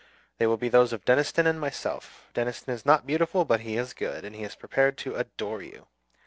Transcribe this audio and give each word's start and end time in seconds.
They 0.39 0.47
will 0.47 0.57
be 0.57 0.67
those 0.67 0.93
of 0.93 1.05
Deniston 1.05 1.45
and 1.45 1.61
myself. 1.61 2.27
Deniston 2.33 2.73
is 2.73 2.87
not 2.87 3.05
beautiful, 3.05 3.45
but 3.45 3.59
he 3.59 3.77
is 3.77 3.93
good, 3.93 4.25
and 4.25 4.35
he 4.35 4.41
is 4.41 4.55
prepared 4.55 4.97
to 4.97 5.13
adore 5.15 5.61
you. 5.61 5.85